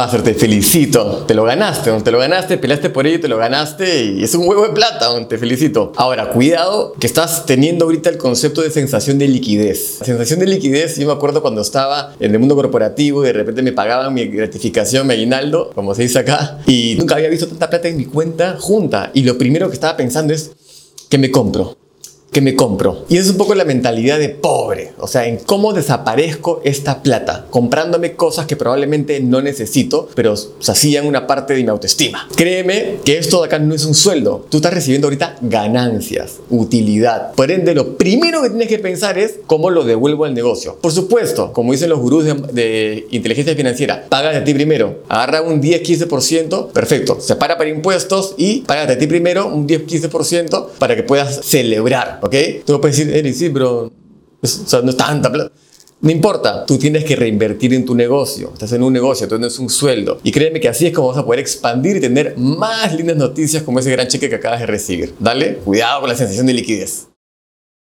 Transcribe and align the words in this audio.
Master, 0.00 0.22
te 0.22 0.32
felicito. 0.32 1.24
Te 1.28 1.34
lo 1.34 1.44
ganaste, 1.44 1.92
te 1.92 2.10
lo 2.10 2.18
ganaste, 2.18 2.56
peleaste 2.56 2.88
por 2.88 3.06
ello, 3.06 3.20
te 3.20 3.28
lo 3.28 3.36
ganaste 3.36 4.04
y 4.04 4.24
es 4.24 4.34
un 4.34 4.48
huevo 4.48 4.66
de 4.66 4.72
plata, 4.72 5.10
te 5.28 5.36
felicito. 5.36 5.92
Ahora, 5.94 6.30
cuidado 6.30 6.94
que 6.98 7.06
estás 7.06 7.44
teniendo 7.44 7.84
ahorita 7.84 8.08
el 8.08 8.16
concepto 8.16 8.62
de 8.62 8.70
sensación 8.70 9.18
de 9.18 9.28
liquidez. 9.28 9.98
La 10.00 10.06
sensación 10.06 10.40
de 10.40 10.46
liquidez, 10.46 10.96
yo 10.96 11.06
me 11.06 11.12
acuerdo 11.12 11.42
cuando 11.42 11.60
estaba 11.60 12.14
en 12.18 12.32
el 12.32 12.38
mundo 12.38 12.56
corporativo 12.56 13.22
y 13.24 13.26
de 13.26 13.34
repente 13.34 13.60
me 13.60 13.72
pagaban 13.72 14.14
mi 14.14 14.24
gratificación, 14.24 15.06
mi 15.06 15.12
aguinaldo, 15.12 15.70
como 15.74 15.94
se 15.94 16.00
dice 16.00 16.20
acá, 16.20 16.60
y 16.64 16.94
nunca 16.98 17.16
había 17.16 17.28
visto 17.28 17.46
tanta 17.46 17.68
plata 17.68 17.88
en 17.88 17.98
mi 17.98 18.06
cuenta 18.06 18.56
junta. 18.58 19.10
Y 19.12 19.24
lo 19.24 19.36
primero 19.36 19.68
que 19.68 19.74
estaba 19.74 19.98
pensando 19.98 20.32
es, 20.32 20.52
¿qué 21.10 21.18
me 21.18 21.30
compro? 21.30 21.76
Que 22.32 22.40
me 22.40 22.54
compro. 22.54 23.04
Y 23.08 23.16
es 23.16 23.28
un 23.28 23.36
poco 23.36 23.54
la 23.54 23.64
mentalidad 23.64 24.18
de 24.18 24.28
pobre, 24.28 24.92
o 24.98 25.08
sea, 25.08 25.26
en 25.26 25.38
cómo 25.38 25.72
desaparezco 25.72 26.60
esta 26.64 27.02
plata, 27.02 27.46
comprándome 27.50 28.14
cosas 28.14 28.46
que 28.46 28.56
probablemente 28.56 29.20
no 29.20 29.42
necesito, 29.42 30.08
pero 30.14 30.34
hacían 30.66 31.06
una 31.06 31.26
parte 31.26 31.54
de 31.54 31.62
mi 31.62 31.68
autoestima. 31.68 32.28
Créeme 32.36 32.96
que 33.04 33.18
esto 33.18 33.40
de 33.40 33.46
acá 33.46 33.58
no 33.58 33.74
es 33.74 33.84
un 33.84 33.94
sueldo, 33.94 34.46
tú 34.48 34.58
estás 34.58 34.74
recibiendo 34.74 35.08
ahorita 35.08 35.36
ganancias, 35.40 36.36
utilidad. 36.50 37.32
Por 37.34 37.50
ende, 37.50 37.74
lo 37.74 37.96
primero 37.96 38.42
que 38.42 38.50
tienes 38.50 38.68
que 38.68 38.78
pensar 38.78 39.18
es 39.18 39.40
cómo 39.46 39.70
lo 39.70 39.84
devuelvo 39.84 40.24
al 40.24 40.34
negocio. 40.34 40.78
Por 40.80 40.92
supuesto, 40.92 41.52
como 41.52 41.72
dicen 41.72 41.90
los 41.90 41.98
gurús 41.98 42.24
de, 42.24 43.06
inteligencia 43.10 43.54
financiera, 43.56 44.06
págate 44.08 44.38
a 44.38 44.44
ti 44.44 44.54
primero, 44.54 45.00
agarra 45.08 45.42
un 45.42 45.60
10-15%, 45.60 46.68
perfecto, 46.68 47.20
separa 47.20 47.58
para 47.58 47.70
impuestos 47.70 48.34
y 48.36 48.60
págate 48.60 48.92
a 48.92 48.98
ti 48.98 49.06
primero 49.06 49.48
un 49.48 49.66
10-15% 49.66 50.68
para 50.78 50.94
que 50.94 51.02
puedas 51.02 51.44
celebrar 51.44 52.19
¿ok? 52.20 52.34
Tú 52.64 52.80
puedes 52.80 52.96
decir, 52.96 53.14
Eric, 53.14 53.34
sí, 53.34 53.50
pero 53.50 53.92
o 54.42 54.46
sea, 54.46 54.80
no 54.82 54.90
es 54.90 54.96
tanta 54.96 55.30
plata. 55.30 55.52
No 56.02 56.10
importa, 56.10 56.64
tú 56.64 56.78
tienes 56.78 57.04
que 57.04 57.14
reinvertir 57.14 57.74
en 57.74 57.84
tu 57.84 57.94
negocio. 57.94 58.50
Estás 58.54 58.72
en 58.72 58.82
un 58.82 58.92
negocio, 58.92 59.28
tú 59.28 59.36
tienes 59.36 59.58
un 59.58 59.68
sueldo. 59.68 60.18
Y 60.22 60.32
créeme 60.32 60.58
que 60.58 60.68
así 60.68 60.86
es 60.86 60.94
como 60.94 61.08
vas 61.08 61.18
a 61.18 61.26
poder 61.26 61.40
expandir 61.40 61.96
y 61.96 62.00
tener 62.00 62.38
más 62.38 62.94
lindas 62.94 63.18
noticias 63.18 63.62
como 63.62 63.80
ese 63.80 63.90
gran 63.90 64.08
cheque 64.08 64.30
que 64.30 64.36
acabas 64.36 64.60
de 64.60 64.66
recibir. 64.66 65.14
Dale, 65.18 65.56
cuidado 65.56 66.00
con 66.00 66.08
la 66.08 66.16
sensación 66.16 66.46
de 66.46 66.54
liquidez. 66.54 67.09